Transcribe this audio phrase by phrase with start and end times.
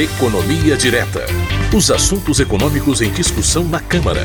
[0.00, 1.26] Economia Direta.
[1.76, 4.22] Os assuntos econômicos em discussão na Câmara.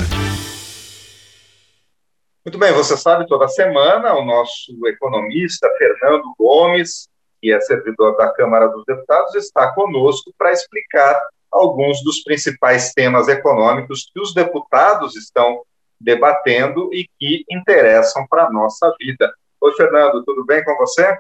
[2.46, 7.10] Muito bem, você sabe, toda semana o nosso economista Fernando Gomes,
[7.42, 13.28] que é servidor da Câmara dos Deputados, está conosco para explicar alguns dos principais temas
[13.28, 15.62] econômicos que os deputados estão
[16.00, 19.30] debatendo e que interessam para a nossa vida.
[19.60, 21.20] Oi, Fernando, tudo bem com você?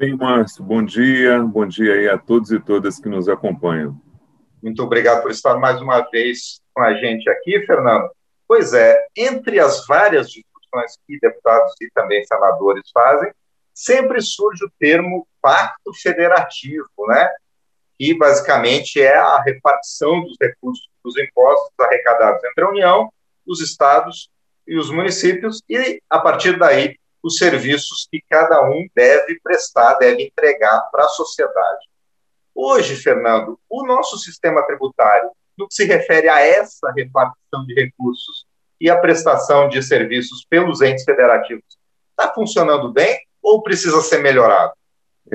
[0.00, 4.00] Bem, Márcio, bom dia, bom dia aí a todos e todas que nos acompanham.
[4.62, 8.10] Muito obrigado por estar mais uma vez com a gente aqui, Fernando.
[8.48, 13.30] Pois é, entre as várias discussões que deputados e também senadores fazem,
[13.74, 17.28] sempre surge o termo pacto federativo, né?
[17.98, 23.12] Que basicamente é a repartição dos recursos dos impostos arrecadados entre a União,
[23.46, 24.30] os estados
[24.66, 30.24] e os municípios, e a partir daí os serviços que cada um deve prestar, deve
[30.24, 31.86] entregar para a sociedade.
[32.54, 38.46] Hoje, Fernando, o nosso sistema tributário, no que se refere a essa repartição de recursos
[38.80, 41.64] e a prestação de serviços pelos entes federativos,
[42.10, 44.72] está funcionando bem ou precisa ser melhorado?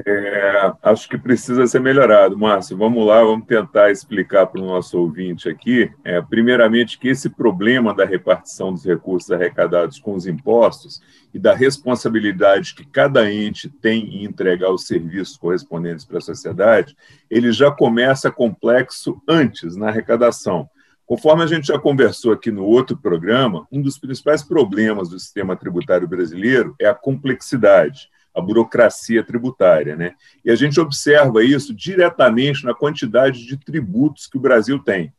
[0.05, 2.77] É, acho que precisa ser melhorado, Márcio.
[2.77, 5.89] Vamos lá, vamos tentar explicar para o nosso ouvinte aqui.
[6.03, 11.01] É, primeiramente, que esse problema da repartição dos recursos arrecadados com os impostos
[11.33, 16.95] e da responsabilidade que cada ente tem em entregar os serviços correspondentes para a sociedade,
[17.29, 20.69] ele já começa complexo antes, na arrecadação.
[21.05, 25.55] Conforme a gente já conversou aqui no outro programa, um dos principais problemas do sistema
[25.55, 29.95] tributário brasileiro é a complexidade a burocracia tributária.
[29.95, 30.13] Né?
[30.43, 35.13] E a gente observa isso diretamente na quantidade de tributos que o Brasil tem.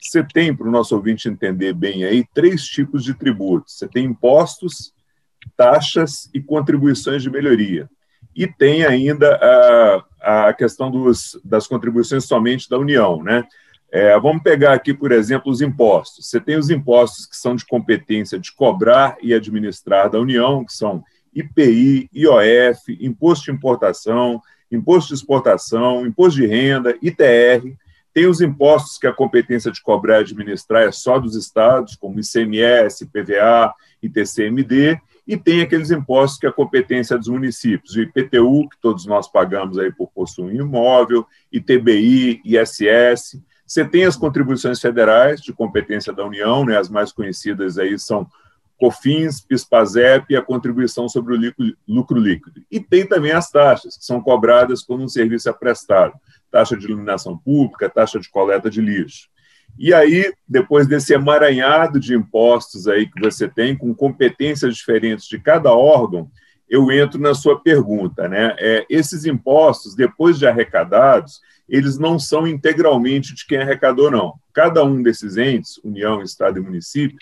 [0.00, 3.78] Você tem, para o nosso ouvinte entender bem aí, três tipos de tributos.
[3.78, 4.92] Você tem impostos,
[5.56, 7.88] taxas e contribuições de melhoria.
[8.34, 13.22] E tem ainda a, a questão dos, das contribuições somente da União.
[13.22, 13.44] Né?
[13.90, 16.28] É, vamos pegar aqui, por exemplo, os impostos.
[16.28, 20.72] Você tem os impostos que são de competência de cobrar e administrar da União, que
[20.72, 21.02] são
[21.34, 24.40] IPI, IOF, Imposto de Importação,
[24.70, 27.76] Imposto de Exportação, Imposto de Renda, ITR.
[28.12, 32.18] Tem os impostos que a competência de cobrar e administrar é só dos estados, como
[32.18, 33.72] ICMS, PVA,
[34.02, 39.04] ITCMD, e tem aqueles impostos que a competência é dos municípios, o IPTU, que todos
[39.04, 43.38] nós pagamos aí por possuir imóvel, ITBI, ISS.
[43.66, 48.26] Você tem as contribuições federais de competência da União, né, as mais conhecidas aí são
[48.78, 52.62] COFINS, PIS/PASEP e a contribuição sobre o lucro líquido.
[52.70, 56.14] E tem também as taxas, que são cobradas quando um serviço é prestado,
[56.50, 59.28] taxa de iluminação pública, taxa de coleta de lixo.
[59.78, 65.38] E aí, depois desse emaranhado de impostos aí que você tem, com competências diferentes de
[65.38, 66.30] cada órgão,
[66.68, 68.54] eu entro na sua pergunta, né?
[68.58, 74.34] É, esses impostos, depois de arrecadados, eles não são integralmente de quem arrecadou, não.
[74.52, 77.18] Cada um desses entes, União, Estado e município,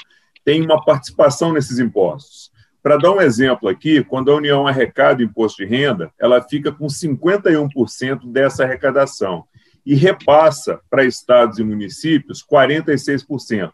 [0.47, 2.53] tem uma participação nesses impostos.
[2.81, 6.87] Para dar um exemplo aqui, quando a União arrecada imposto de renda, ela fica com
[6.87, 9.45] 51% dessa arrecadação
[9.85, 13.73] e repassa para estados e municípios 46%.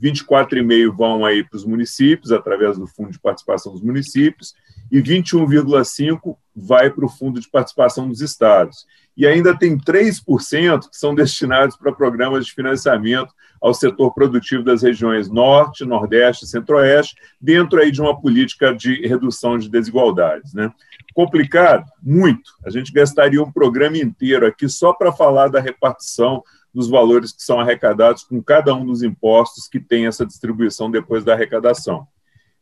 [0.00, 4.54] 24,5% vão aí para os municípios, através do Fundo de Participação dos Municípios,
[4.92, 8.86] e 21,5% vai para o Fundo de Participação dos Estados.
[9.16, 14.82] E ainda tem 3% que são destinados para programas de financiamento ao setor produtivo das
[14.82, 20.54] regiões Norte, Nordeste e Centro-Oeste, dentro aí de uma política de redução de desigualdades.
[20.54, 20.72] Né?
[21.14, 21.84] Complicado?
[22.02, 22.52] Muito.
[22.64, 26.42] A gente gastaria um programa inteiro aqui só para falar da repartição
[26.74, 31.22] dos valores que são arrecadados com cada um dos impostos que tem essa distribuição depois
[31.22, 32.06] da arrecadação.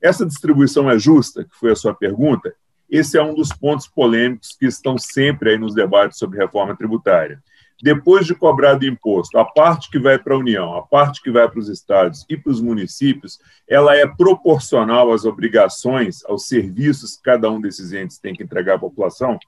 [0.02, 2.54] Essa distribuição é justa, que foi a sua pergunta?
[2.90, 7.40] Esse é um dos pontos polêmicos que estão sempre aí nos debates sobre reforma tributária.
[7.82, 11.48] Depois de cobrado imposto, a parte que vai para a União, a parte que vai
[11.48, 17.22] para os estados e para os municípios, ela é proporcional às obrigações, aos serviços que
[17.22, 19.38] cada um desses entes tem que entregar à população?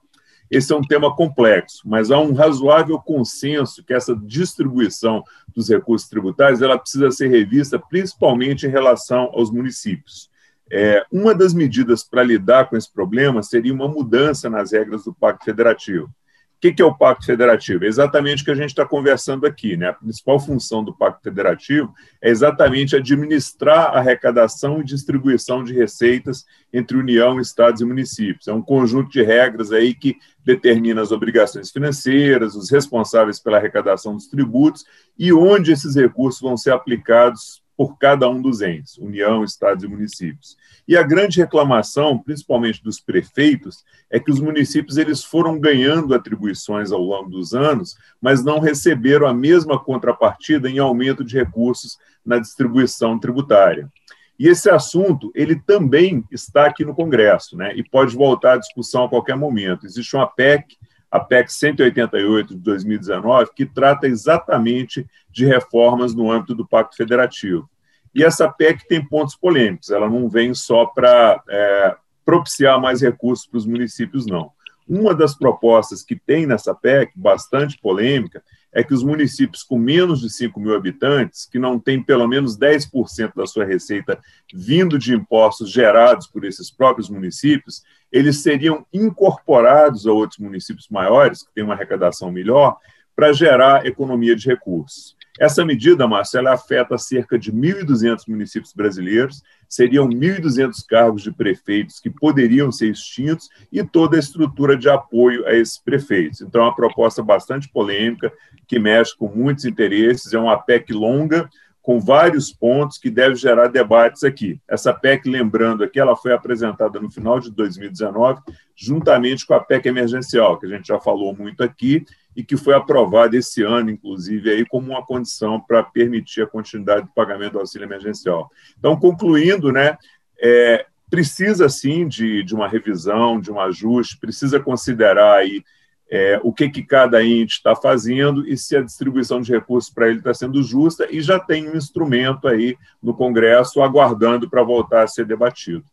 [0.49, 5.23] Esse é um tema complexo, mas há um razoável consenso que essa distribuição
[5.55, 10.29] dos recursos tributários ela precisa ser revista, principalmente em relação aos municípios.
[10.75, 15.13] É, uma das medidas para lidar com esse problema seria uma mudança nas regras do
[15.13, 16.05] Pacto Federativo.
[16.05, 16.11] O
[16.59, 17.85] que é o Pacto Federativo?
[17.85, 19.77] É exatamente o que a gente está conversando aqui.
[19.77, 19.89] Né?
[19.89, 26.43] A principal função do Pacto Federativo é exatamente administrar a arrecadação e distribuição de receitas
[26.73, 28.47] entre União, Estados e municípios.
[28.47, 34.15] É um conjunto de regras aí que determina as obrigações financeiras, os responsáveis pela arrecadação
[34.15, 34.85] dos tributos
[35.19, 39.87] e onde esses recursos vão ser aplicados por cada um dos entes, União, Estados e
[39.87, 40.55] municípios.
[40.87, 46.91] E a grande reclamação, principalmente dos prefeitos, é que os municípios eles foram ganhando atribuições
[46.91, 52.37] ao longo dos anos, mas não receberam a mesma contrapartida em aumento de recursos na
[52.37, 53.89] distribuição tributária.
[54.37, 57.73] E esse assunto, ele também está aqui no Congresso, né?
[57.75, 59.85] E pode voltar à discussão a qualquer momento.
[59.85, 60.75] Existe uma PEC,
[61.13, 67.69] a PEC 188 de 2019, que trata exatamente de reformas no âmbito do Pacto Federativo.
[68.15, 71.95] E essa PEC tem pontos polêmicos, ela não vem só para é,
[72.25, 74.49] propiciar mais recursos para os municípios, não.
[74.89, 78.43] Uma das propostas que tem nessa PEC, bastante polêmica,
[78.73, 82.57] é que os municípios com menos de 5 mil habitantes, que não têm pelo menos
[82.57, 84.19] 10% da sua receita
[84.53, 91.43] vindo de impostos gerados por esses próprios municípios, eles seriam incorporados a outros municípios maiores,
[91.43, 92.77] que têm uma arrecadação melhor,
[93.15, 95.15] para gerar economia de recursos.
[95.39, 102.09] Essa medida, Marcelo, afeta cerca de 1.200 municípios brasileiros, seriam 1.200 cargos de prefeitos que
[102.09, 106.41] poderiam ser extintos e toda a estrutura de apoio a esses prefeitos.
[106.41, 108.31] Então, é uma proposta bastante polêmica,
[108.67, 111.49] que mexe com muitos interesses, é uma PEC longa,
[111.81, 114.57] com vários pontos que deve gerar debates aqui.
[114.69, 118.39] Essa PEC, lembrando aqui, ela foi apresentada no final de 2019,
[118.75, 122.73] juntamente com a PEC emergencial, que a gente já falou muito aqui, e que foi
[122.73, 127.59] aprovada esse ano, inclusive, aí como uma condição para permitir a continuidade do pagamento do
[127.59, 128.49] auxílio emergencial.
[128.77, 129.97] Então, concluindo, né,
[130.41, 135.63] é, precisa sim de, de uma revisão, de um ajuste, precisa considerar aí
[136.09, 140.09] é, o que, que cada ente está fazendo e se a distribuição de recursos para
[140.09, 145.03] ele está sendo justa, e já tem um instrumento aí no Congresso aguardando para voltar
[145.03, 145.83] a ser debatido.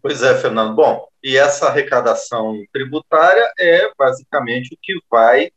[0.00, 0.74] Pois é, Fernando.
[0.74, 5.52] Bom, e essa arrecadação tributária é basicamente o que vai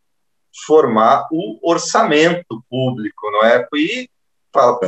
[0.66, 3.68] formar o orçamento público, não é?
[3.76, 4.10] E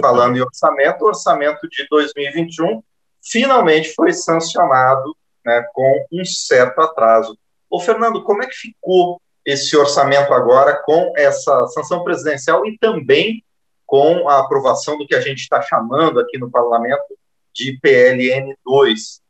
[0.01, 2.81] falando em orçamento, o orçamento de 2021
[3.21, 5.15] finalmente foi sancionado
[5.45, 7.37] né, com um certo atraso.
[7.69, 13.43] Ô, Fernando, como é que ficou esse orçamento agora com essa sanção presidencial e também
[13.85, 17.17] com a aprovação do que a gente está chamando aqui no parlamento
[17.53, 19.21] de PLN 2?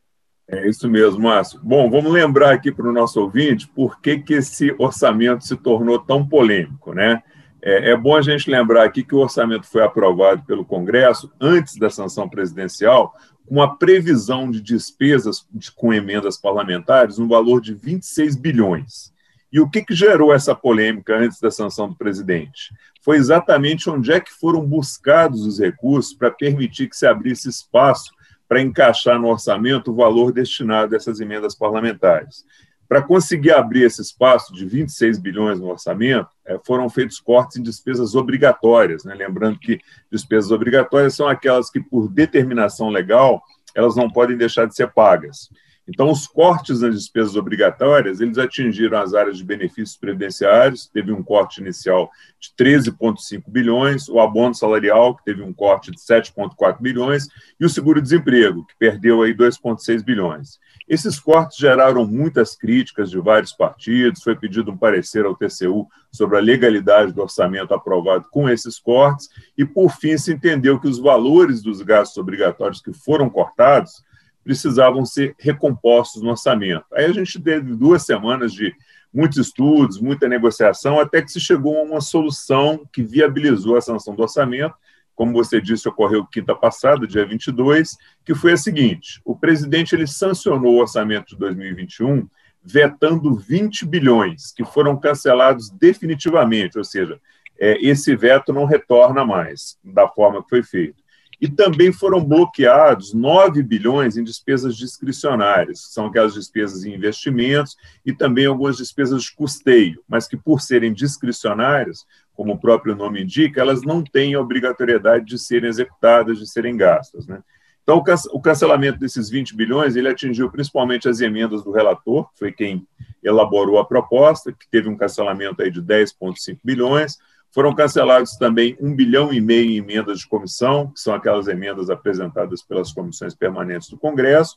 [0.50, 1.60] É isso mesmo, Márcio.
[1.62, 5.98] Bom, vamos lembrar aqui para o nosso ouvinte por que, que esse orçamento se tornou
[5.98, 7.22] tão polêmico, né?
[7.60, 11.76] É, é, bom a gente lembrar aqui que o orçamento foi aprovado pelo Congresso antes
[11.76, 13.14] da sanção presidencial,
[13.46, 19.12] com a previsão de despesas de, com emendas parlamentares no valor de 26 bilhões.
[19.52, 22.72] E o que, que gerou essa polêmica antes da sanção do presidente?
[23.02, 28.12] Foi exatamente onde é que foram buscados os recursos para permitir que se abrisse espaço
[28.48, 32.44] para encaixar no orçamento o valor destinado a essas emendas parlamentares.
[32.88, 37.62] Para conseguir abrir esse espaço de 26 bilhões no orçamento, é, foram feitos cortes em
[37.62, 39.04] despesas obrigatórias.
[39.04, 39.14] Né?
[39.14, 39.78] Lembrando que
[40.10, 43.42] despesas obrigatórias são aquelas que, por determinação legal,
[43.74, 45.50] elas não podem deixar de ser pagas.
[45.88, 51.22] Então, os cortes nas despesas obrigatórias, eles atingiram as áreas de benefícios previdenciários, teve um
[51.22, 57.26] corte inicial de 13,5 bilhões, o abono salarial, que teve um corte de 7,4 bilhões,
[57.58, 60.58] e o seguro-desemprego, que perdeu aí 2,6 bilhões.
[60.86, 66.36] Esses cortes geraram muitas críticas de vários partidos, foi pedido um parecer ao TCU sobre
[66.36, 70.98] a legalidade do orçamento aprovado com esses cortes, e, por fim, se entendeu que os
[70.98, 74.06] valores dos gastos obrigatórios que foram cortados
[74.48, 76.86] precisavam ser recompostos no orçamento.
[76.94, 78.74] Aí a gente teve duas semanas de
[79.12, 84.14] muitos estudos, muita negociação, até que se chegou a uma solução que viabilizou a sanção
[84.14, 84.74] do orçamento.
[85.14, 90.06] Como você disse, ocorreu quinta passada, dia 22, que foi a seguinte: o presidente ele
[90.06, 92.26] sancionou o orçamento de 2021
[92.64, 97.20] vetando 20 bilhões, que foram cancelados definitivamente, ou seja,
[97.60, 100.97] é, esse veto não retorna mais da forma que foi feito.
[101.40, 107.76] E também foram bloqueados 9 bilhões em despesas discricionárias, que são aquelas despesas em investimentos
[108.04, 112.04] e também algumas despesas de custeio, mas que, por serem discricionárias,
[112.34, 116.76] como o próprio nome indica, elas não têm a obrigatoriedade de serem executadas, de serem
[116.76, 117.26] gastas.
[117.26, 117.40] Né?
[117.88, 122.52] Então, o cancelamento desses 20 bilhões ele atingiu principalmente as emendas do relator, que foi
[122.52, 122.86] quem
[123.24, 127.16] elaborou a proposta, que teve um cancelamento aí de 10,5 bilhões,
[127.50, 131.90] foram cancelados também um bilhão e meio em emendas de comissão, que são aquelas emendas
[131.90, 134.56] apresentadas pelas comissões permanentes do Congresso,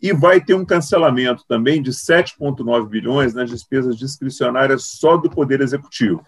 [0.00, 5.60] e vai ter um cancelamento também de 7,9 bilhões nas despesas discricionárias só do Poder
[5.60, 6.24] Executivo.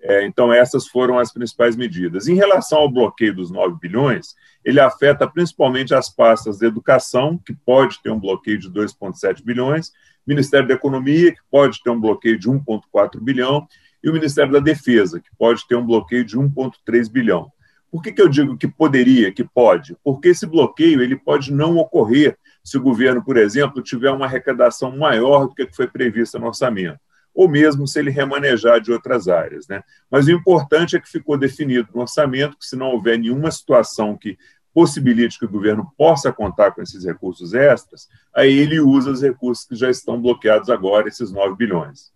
[0.00, 2.26] É, então, essas foram as principais medidas.
[2.26, 7.54] Em relação ao bloqueio dos 9 bilhões, ele afeta principalmente as pastas de educação, que
[7.54, 9.92] pode ter um bloqueio de 2,7 bilhões,
[10.26, 13.66] Ministério da Economia, que pode ter um bloqueio de 1,4 bilhão,
[14.02, 17.50] e o Ministério da Defesa, que pode ter um bloqueio de 1,3 bilhão.
[17.90, 19.96] Por que, que eu digo que poderia, que pode?
[20.02, 24.96] Porque esse bloqueio ele pode não ocorrer se o governo, por exemplo, tiver uma arrecadação
[24.96, 26.98] maior do que foi prevista no orçamento,
[27.34, 29.68] ou mesmo se ele remanejar de outras áreas.
[29.68, 29.82] Né?
[30.10, 34.16] Mas o importante é que ficou definido no orçamento que, se não houver nenhuma situação
[34.16, 34.38] que
[34.72, 39.66] possibilite que o governo possa contar com esses recursos extras, aí ele usa os recursos
[39.66, 42.10] que já estão bloqueados agora, esses 9 bilhões.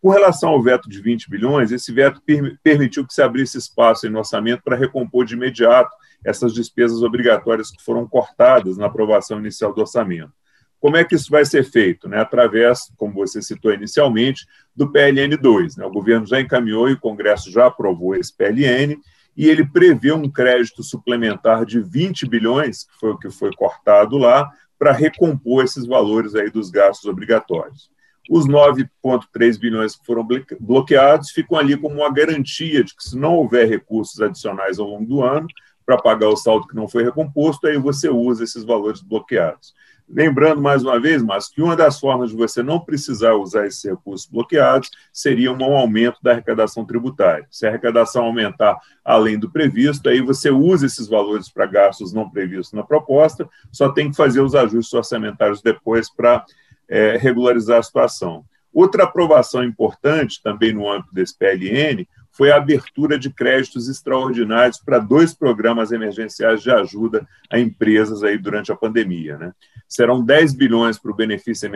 [0.00, 2.22] Com relação ao veto de 20 bilhões, esse veto
[2.62, 5.90] permitiu que se abrisse espaço no orçamento para recompor de imediato
[6.24, 10.32] essas despesas obrigatórias que foram cortadas na aprovação inicial do orçamento.
[10.80, 12.08] Como é que isso vai ser feito?
[12.08, 12.18] Né?
[12.18, 15.76] Através, como você citou inicialmente, do PLN 2.
[15.76, 15.84] Né?
[15.84, 18.96] O governo já encaminhou e o Congresso já aprovou esse PLN,
[19.36, 24.16] e ele prevê um crédito suplementar de 20 bilhões, que foi o que foi cortado
[24.16, 27.90] lá, para recompor esses valores aí dos gastos obrigatórios.
[28.30, 30.24] Os 9,3 bilhões que foram
[30.60, 35.04] bloqueados ficam ali como uma garantia de que, se não houver recursos adicionais ao longo
[35.04, 35.48] do ano
[35.84, 39.74] para pagar o saldo que não foi recomposto, aí você usa esses valores bloqueados.
[40.08, 43.82] Lembrando mais uma vez, mas que uma das formas de você não precisar usar esses
[43.82, 47.48] recursos bloqueados seria um aumento da arrecadação tributária.
[47.50, 52.30] Se a arrecadação aumentar além do previsto, aí você usa esses valores para gastos não
[52.30, 56.44] previstos na proposta, só tem que fazer os ajustes orçamentários depois para
[56.90, 58.44] é, regularizar a situação.
[58.72, 64.98] Outra aprovação importante, também no âmbito desse PLN, foi a abertura de créditos extraordinários para
[64.98, 69.36] dois programas emergenciais de ajuda a empresas aí durante a pandemia.
[69.36, 69.52] Né?
[69.88, 71.70] Serão 10 bilhões para o benefício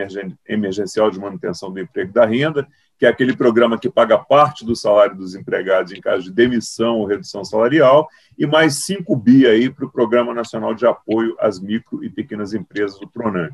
[0.47, 2.65] emergencial de manutenção do emprego e da renda,
[2.97, 6.99] que é aquele programa que paga parte do salário dos empregados em caso de demissão
[6.99, 8.07] ou redução salarial,
[8.37, 12.53] e mais 5 bi aí para o Programa Nacional de Apoio às Micro e Pequenas
[12.53, 13.53] Empresas, do PRONAMP.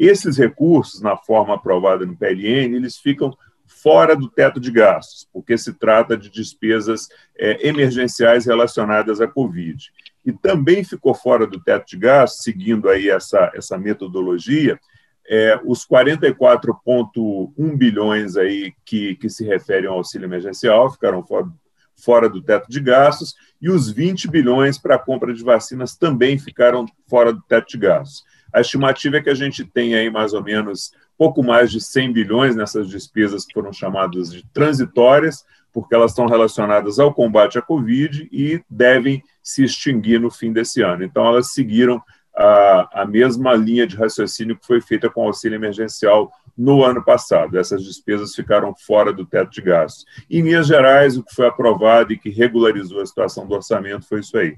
[0.00, 5.58] Esses recursos, na forma aprovada no PLN, eles ficam fora do teto de gastos, porque
[5.58, 7.06] se trata de despesas
[7.38, 9.92] é, emergenciais relacionadas à Covid.
[10.24, 14.80] E também ficou fora do teto de gastos, seguindo aí essa, essa metodologia,
[15.28, 21.46] é, os 44,1 bilhões aí que, que se referem ao auxílio emergencial ficaram fora,
[21.94, 26.38] fora do teto de gastos, e os 20 bilhões para a compra de vacinas também
[26.38, 28.24] ficaram fora do teto de gastos.
[28.52, 32.12] A estimativa é que a gente tem aí mais ou menos pouco mais de 100
[32.12, 37.62] bilhões nessas despesas que foram chamadas de transitórias, porque elas estão relacionadas ao combate à
[37.62, 41.04] Covid e devem se extinguir no fim desse ano.
[41.04, 42.02] Então, elas seguiram
[42.34, 47.04] a, a mesma linha de raciocínio que foi feita com o auxílio emergencial no ano
[47.04, 47.58] passado.
[47.58, 50.04] Essas despesas ficaram fora do teto de gastos.
[50.30, 54.20] Em Minas Gerais, o que foi aprovado e que regularizou a situação do orçamento foi
[54.20, 54.56] isso aí.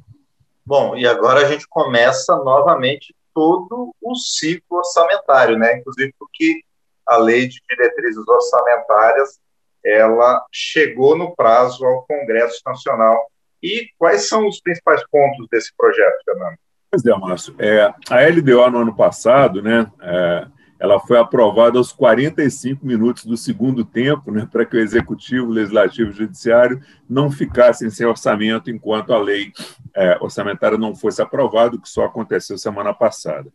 [0.65, 5.79] Bom, e agora a gente começa novamente todo o ciclo orçamentário, né?
[5.79, 6.61] Inclusive porque
[7.07, 9.41] a lei de diretrizes orçamentárias
[9.85, 13.27] ela chegou no prazo ao Congresso Nacional.
[13.62, 16.57] E quais são os principais pontos desse projeto, Fernando?
[16.91, 17.55] Pois é, Márcio.
[17.59, 19.91] É, a LDO no ano passado, né?
[20.01, 20.47] É,
[20.83, 25.51] ela foi aprovada aos 45 minutos do segundo tempo, né, para que o Executivo, o
[25.53, 29.53] Legislativo e o Judiciário não ficassem sem orçamento enquanto a lei
[29.95, 33.49] é, orçamentária não fosse aprovada, o que só aconteceu semana passada.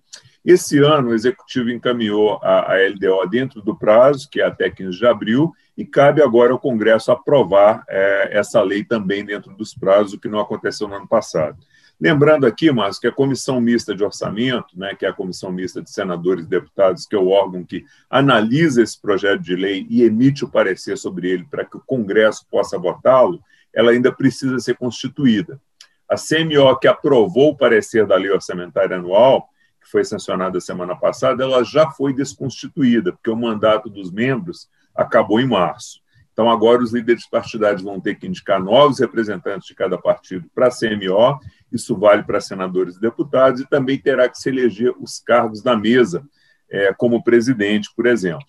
[0.45, 4.97] Esse ano, o Executivo encaminhou a, a LDO dentro do prazo, que é até 15
[4.97, 10.13] de abril, e cabe agora ao Congresso aprovar é, essa lei também dentro dos prazos,
[10.13, 11.57] o que não aconteceu no ano passado.
[11.99, 15.81] Lembrando aqui, Márcio, que a Comissão Mista de Orçamento, né, que é a Comissão Mista
[15.81, 20.03] de Senadores e Deputados, que é o órgão que analisa esse projeto de lei e
[20.03, 23.41] emite o parecer sobre ele para que o Congresso possa votá-lo,
[23.73, 25.59] ela ainda precisa ser constituída.
[26.07, 29.49] A CMO, que aprovou o parecer da Lei Orçamentária Anual,
[29.81, 35.39] que foi sancionada semana passada, ela já foi desconstituída, porque o mandato dos membros acabou
[35.39, 35.99] em março.
[36.37, 40.67] Então, agora os líderes partidários vão ter que indicar novos representantes de cada partido para
[40.67, 41.39] a CMO,
[41.71, 45.75] isso vale para senadores e deputados, e também terá que se eleger os cargos da
[45.75, 46.23] mesa,
[46.69, 48.45] é, como presidente, por exemplo.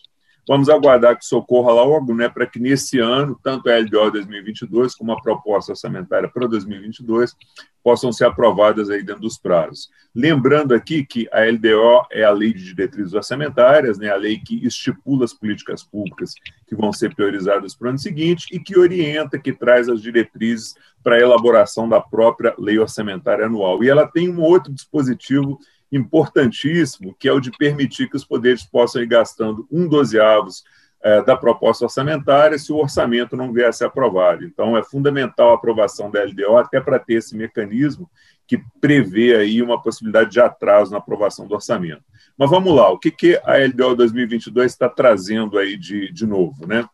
[0.49, 5.13] Vamos aguardar que socorra logo, né, para que nesse ano, tanto a LDO 2022 como
[5.13, 7.37] a proposta orçamentária para 2022
[7.85, 9.91] possam ser aprovadas aí dentro dos prazos.
[10.15, 14.67] Lembrando aqui que a LDO é a Lei de Diretrizes Orçamentárias, né, a lei que
[14.67, 16.33] estipula as políticas públicas
[16.67, 20.75] que vão ser priorizadas para o ano seguinte e que orienta, que traz as diretrizes
[21.03, 23.85] para a elaboração da própria Lei Orçamentária Anual.
[23.85, 25.59] E ela tem um outro dispositivo
[25.91, 30.65] importantíssimo, que é o de permitir que os poderes possam ir gastando um dozeavos
[31.03, 34.45] é, da proposta orçamentária se o orçamento não vier a ser aprovado.
[34.45, 38.11] Então, é fundamental a aprovação da LDO até para ter esse mecanismo
[38.47, 42.03] que prevê aí uma possibilidade de atraso na aprovação do orçamento.
[42.37, 46.67] Mas vamos lá, o que, que a LDO 2022 está trazendo aí de, de novo,
[46.67, 46.89] né?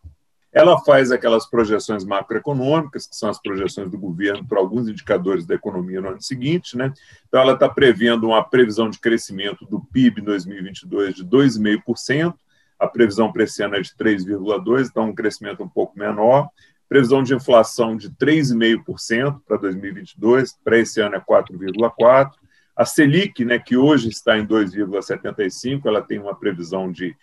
[0.54, 5.56] Ela faz aquelas projeções macroeconômicas, que são as projeções do governo para alguns indicadores da
[5.56, 6.76] economia no ano seguinte.
[6.76, 6.92] Né?
[7.26, 12.34] Então, ela está prevendo uma previsão de crescimento do PIB em 2022 de 2,5%,
[12.78, 16.48] a previsão para esse ano é de 3,2%, então um crescimento um pouco menor.
[16.88, 22.30] Previsão de inflação de 3,5% para 2022, para esse ano é 4,4%.
[22.76, 27.16] A Selic, né, que hoje está em 2,75%, ela tem uma previsão de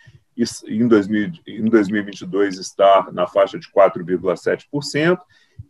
[0.66, 5.18] em, 2000, em 2022 estar na faixa de 4,7%,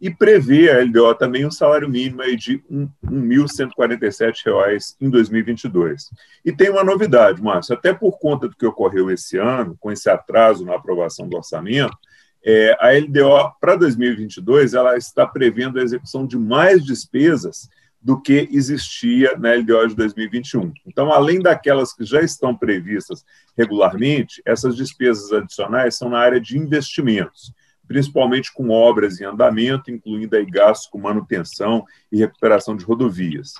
[0.01, 6.11] e prevê a LDO também um salário mínimo de R$ 1.147 em 2022.
[6.45, 10.11] E tem uma novidade, Márcio, até por conta do que ocorreu esse ano, com esse
[10.11, 11.97] atraso na aprovação do orçamento,
[12.45, 17.69] é, a LDO para 2022 ela está prevendo a execução de mais despesas
[18.03, 20.73] do que existia na LDO de 2021.
[20.85, 23.25] Então, além daquelas que já estão previstas
[23.57, 27.53] regularmente, essas despesas adicionais são na área de investimentos,
[27.87, 33.55] principalmente com obras em andamento, incluindo aí gastos com manutenção e recuperação de rodovias.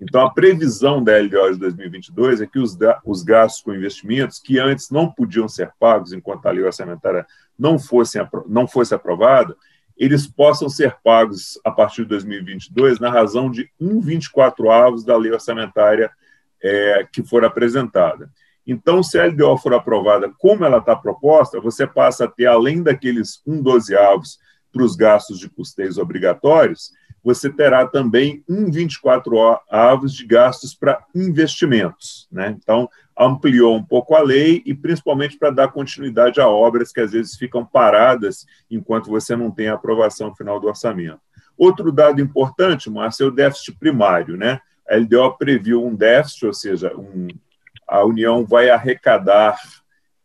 [0.00, 4.60] Então, a previsão da LDO de 2022 é que os, os gastos com investimentos, que
[4.60, 7.26] antes não podiam ser pagos enquanto a lei orçamentária
[7.58, 7.76] não
[8.46, 9.56] não fosse aprovada,
[9.98, 15.32] eles possam ser pagos a partir de 2022 na razão de 1,24 avos da lei
[15.32, 16.10] orçamentária
[16.62, 18.30] é, que for apresentada.
[18.66, 22.82] Então, se a LDO for aprovada como ela está proposta, você passa a ter, além
[22.82, 24.38] daqueles 1,12 avos
[24.72, 26.92] para os gastos de custeios obrigatórios,
[27.28, 32.26] você terá também 1,24 avos de gastos para investimentos.
[32.32, 32.56] Né?
[32.58, 37.12] Então, ampliou um pouco a lei e principalmente para dar continuidade a obras que às
[37.12, 41.20] vezes ficam paradas enquanto você não tem a aprovação final do orçamento.
[41.54, 44.34] Outro dado importante, Márcio, é o déficit primário.
[44.34, 44.58] Né?
[44.88, 47.28] A LDO previu um déficit, ou seja, um,
[47.86, 49.58] a União vai arrecadar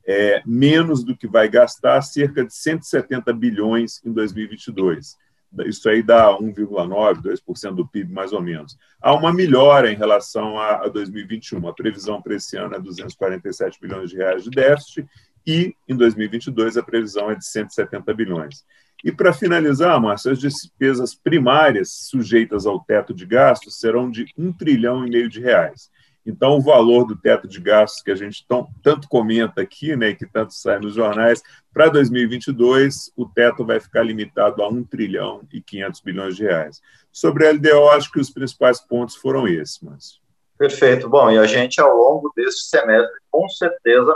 [0.07, 5.21] é, menos do que vai gastar, cerca de 170 bilhões em 2022
[5.65, 8.77] isso aí dá 1,9%, 2% do PIB, mais ou menos.
[9.01, 11.67] Há uma melhora em relação a, 2021.
[11.67, 15.07] A previsão para esse ano é 247 bilhões de reais de déficit
[15.45, 18.65] e, em 2022, a previsão é de 170 bilhões.
[19.03, 24.53] E, para finalizar, Márcio, as despesas primárias sujeitas ao teto de gastos serão de 1
[24.53, 25.91] trilhão e meio de reais.
[26.25, 30.13] Então, o valor do teto de gastos que a gente tão, tanto comenta aqui, né,
[30.13, 35.41] que tanto sai nos jornais, para 2022, o teto vai ficar limitado a 1 trilhão
[35.51, 36.81] e 500 bilhões de reais.
[37.11, 40.23] Sobre a LDO, acho que os principais pontos foram esses, mas
[40.57, 41.09] Perfeito.
[41.09, 44.15] Bom, e a gente, ao longo deste semestre, com certeza,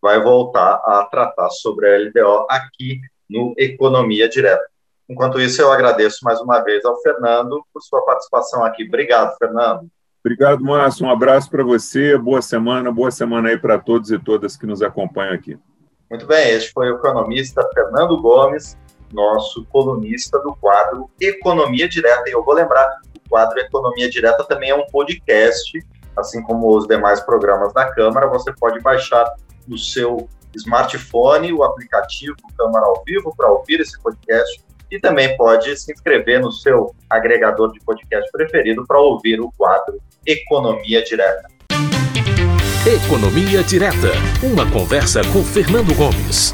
[0.00, 4.64] vai voltar a tratar sobre a LDO aqui no Economia Direta.
[5.08, 8.84] Enquanto isso, eu agradeço mais uma vez ao Fernando por sua participação aqui.
[8.84, 9.88] Obrigado, Fernando.
[10.24, 11.04] Obrigado, Márcio.
[11.04, 12.16] Um abraço para você.
[12.16, 12.90] Boa semana.
[12.90, 15.58] Boa semana aí para todos e todas que nos acompanham aqui.
[16.08, 16.48] Muito bem.
[16.48, 18.74] Este foi o economista Fernando Gomes,
[19.12, 22.22] nosso colunista do quadro Economia Direta.
[22.26, 25.78] E eu vou lembrar, o quadro Economia Direta também é um podcast,
[26.16, 28.26] assim como os demais programas da Câmara.
[28.28, 29.30] Você pode baixar
[29.68, 35.76] no seu smartphone o aplicativo Câmara ao Vivo para ouvir esse podcast e também pode
[35.76, 41.48] se inscrever no seu agregador de podcast preferido para ouvir o quadro Economia Direta.
[42.86, 46.52] Economia Direta, uma conversa com Fernando Gomes.